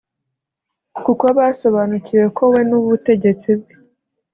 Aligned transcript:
kuko 1.05 1.25
basobanukiwe 1.37 2.25
ko 2.37 2.43
we 2.51 2.59
n’ubutegetsi 2.69 3.49
bwe 3.59 3.73